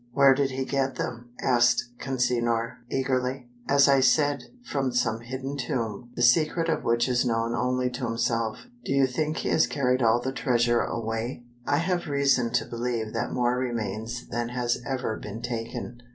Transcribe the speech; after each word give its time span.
"Where 0.13 0.33
did 0.33 0.49
he 0.49 0.65
get 0.65 0.95
them?" 0.95 1.29
asked 1.43 1.89
Consinor, 1.99 2.77
eagerly. 2.89 3.49
"As 3.69 3.87
I 3.87 3.99
said, 3.99 4.45
from 4.65 4.91
some 4.91 5.19
hidden 5.19 5.57
tomb, 5.57 6.09
the 6.15 6.23
secret 6.23 6.69
of 6.69 6.83
which 6.83 7.07
is 7.07 7.23
known 7.23 7.53
only 7.53 7.91
to 7.91 8.05
himself." 8.05 8.65
"Do 8.83 8.93
you 8.93 9.05
think 9.05 9.37
he 9.37 9.49
has 9.49 9.67
carried 9.67 10.01
all 10.01 10.17
of 10.17 10.23
the 10.23 10.31
treasure 10.31 10.81
away?" 10.81 11.43
"I 11.67 11.77
have 11.77 12.07
reason 12.07 12.49
to 12.53 12.65
believe 12.65 13.13
that 13.13 13.31
more 13.31 13.55
remains 13.59 14.27
than 14.27 14.49
has 14.49 14.79
ever 14.87 15.17
been 15.17 15.43
taken. 15.43 16.01